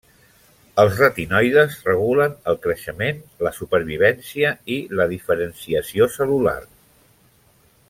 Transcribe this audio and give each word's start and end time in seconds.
Els 0.83 0.93
retinoides 1.01 1.75
regulen 1.89 2.33
el 2.53 2.57
creixement, 2.63 3.21
la 3.49 3.53
supervivència 3.59 4.55
i 4.77 4.79
la 5.01 5.07
diferenciació 5.15 6.09
cel·lular. 6.17 6.59